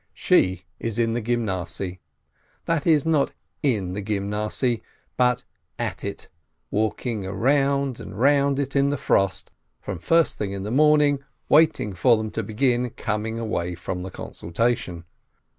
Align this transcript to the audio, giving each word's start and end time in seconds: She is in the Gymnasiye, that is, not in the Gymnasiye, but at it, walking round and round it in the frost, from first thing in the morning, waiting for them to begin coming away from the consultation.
She 0.15 0.65
is 0.79 0.97
in 0.97 1.13
the 1.13 1.21
Gymnasiye, 1.21 1.99
that 2.65 2.87
is, 2.87 3.05
not 3.05 3.33
in 3.61 3.93
the 3.93 4.01
Gymnasiye, 4.01 4.81
but 5.15 5.43
at 5.77 6.03
it, 6.03 6.27
walking 6.71 7.25
round 7.27 7.99
and 7.99 8.19
round 8.19 8.57
it 8.57 8.75
in 8.75 8.89
the 8.89 8.97
frost, 8.97 9.51
from 9.79 9.99
first 9.99 10.39
thing 10.39 10.53
in 10.53 10.63
the 10.63 10.71
morning, 10.71 11.23
waiting 11.49 11.93
for 11.93 12.17
them 12.17 12.31
to 12.31 12.41
begin 12.41 12.89
coming 12.89 13.37
away 13.37 13.75
from 13.75 14.01
the 14.01 14.09
consultation. 14.09 15.03